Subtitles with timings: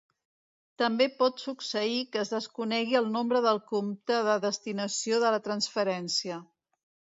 [0.81, 6.43] També pot succeir que es desconegui el nombre del compte de destinació de la transferència.